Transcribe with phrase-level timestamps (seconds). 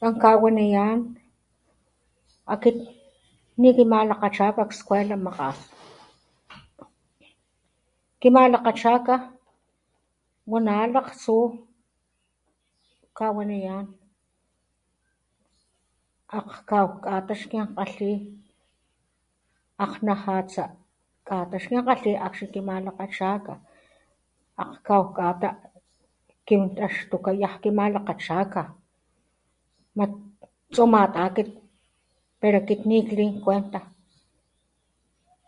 [0.00, 1.20] Kakawiniyanti
[2.52, 2.76] akit
[3.60, 5.58] nikimalakgachapa escuela makgas
[8.20, 9.14] ki malakgachapa
[10.50, 11.36] wana laktsú
[13.18, 13.76] kawaniya
[16.38, 18.12] akgaw kgataxki akgalhi
[19.84, 20.64] akgnajatsa
[21.28, 23.54] kataxkgalhi akxni kimanakachaka
[24.64, 25.54] akgaw kata'
[26.46, 28.62] kintaxtukaya kimalakachaka
[29.98, 30.12] mak
[30.72, 31.42] tsumatati
[32.40, 33.80] pero kitnitlin kwalta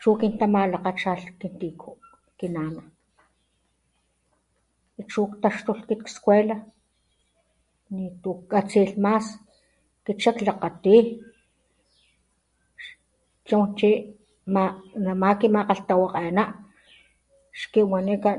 [0.00, 1.90] chu kintamalakachalh ki tiku
[2.38, 2.82] kinnana
[5.12, 6.56] chu tatsokgni escuela
[7.94, 9.26] nitu katsilhmas
[10.04, 10.96] takgxalhlakgati
[13.48, 13.90] chu chi
[14.54, 14.64] ma
[15.04, 16.44] nama kinmakgalhtawakgena
[17.60, 18.38] xkiwanikan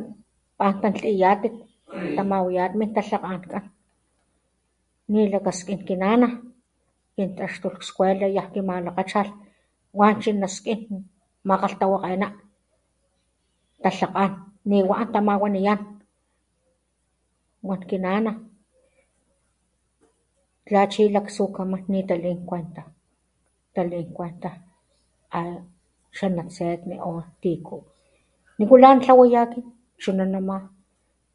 [0.67, 1.55] atantliyatit
[2.15, 3.59] tamawiyatni taxa'akgá
[5.09, 6.27] ni lakasninkinana
[7.15, 9.31] nitaxtu escuela yajkimalakgachalh
[9.97, 10.79] wa chinaskin
[11.47, 12.27] makgalhtawakgená
[13.81, 14.31] na xakan
[14.69, 15.81] niwa tamawaniyán
[17.67, 18.31] watkinana
[20.67, 22.81] tlachi laktsukaman nitali kwalta
[23.73, 24.49] tali kwalta
[26.17, 27.77] xalaksi ku aman tiku
[28.57, 29.59] nikulá tlawiyaki
[30.01, 30.57] chuna nema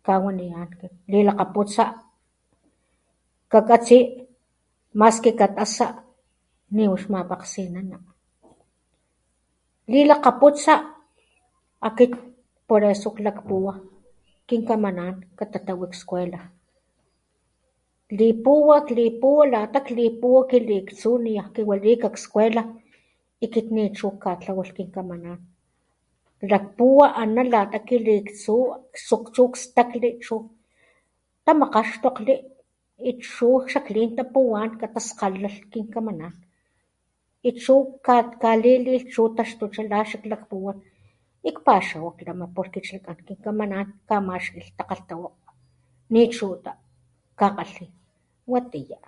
[0.04, 1.84] kgawaliaktu lilakaputsa
[3.52, 3.98] kakatsí
[5.00, 5.86] maskikatasa
[6.76, 7.96] ni uxmapakgsinana
[9.88, 10.74] lilakaputsa
[11.88, 12.12] akit
[12.68, 13.74] parasujlakgpuwa
[14.46, 16.38] ki ka manak kitatawi escuela
[18.18, 22.62] lipuwak lipulatat lipukilitsú liakgkiwilika escuela
[23.46, 25.32] ikit min chu katlawax kinkamaná
[26.50, 28.74] lakgpuwa ana lakakilitsuwa
[29.06, 30.36] suk chukstakiri chu
[31.44, 32.34] tamakgasxtakglhi
[33.10, 36.26] ixchujchajli takuwankgataskalhankinkamaná
[37.48, 40.72] ixchuj kakgalili chu taxtuchán lax chu lakgpuwa
[41.50, 45.28] ikpaxawak lama pulhkichinka kin kamaná kamaxilhtakgalhtawa
[46.12, 46.70] ni chuta
[47.36, 47.94] kkagalhti
[48.52, 48.98] watiyá.